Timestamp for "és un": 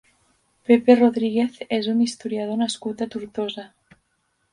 1.77-1.99